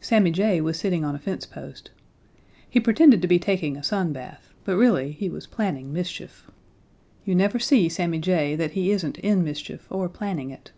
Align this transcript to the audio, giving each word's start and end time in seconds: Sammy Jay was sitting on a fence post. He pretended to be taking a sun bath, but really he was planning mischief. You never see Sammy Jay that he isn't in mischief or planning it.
Sammy 0.00 0.32
Jay 0.32 0.60
was 0.60 0.76
sitting 0.76 1.04
on 1.04 1.14
a 1.14 1.20
fence 1.20 1.46
post. 1.46 1.92
He 2.68 2.80
pretended 2.80 3.22
to 3.22 3.28
be 3.28 3.38
taking 3.38 3.76
a 3.76 3.82
sun 3.84 4.12
bath, 4.12 4.48
but 4.64 4.74
really 4.74 5.12
he 5.12 5.28
was 5.30 5.46
planning 5.46 5.92
mischief. 5.92 6.50
You 7.24 7.36
never 7.36 7.60
see 7.60 7.88
Sammy 7.88 8.18
Jay 8.18 8.56
that 8.56 8.72
he 8.72 8.90
isn't 8.90 9.18
in 9.20 9.44
mischief 9.44 9.86
or 9.88 10.08
planning 10.08 10.50
it. 10.50 10.72